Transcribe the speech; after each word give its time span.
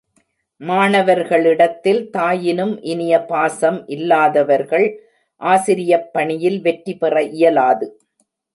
மாணவர்களிடத்தில் 0.61 2.09
தாயினும் 2.17 2.79
இனிய 2.81 3.19
பாசம் 3.25 3.87
இல்லாதவர்கள் 3.87 4.87
ஆசிரியப் 5.41 6.09
பணியில் 6.13 6.61
வெற்றி 6.61 6.95
பெற 6.95 7.23
இயலாது. 7.23 7.87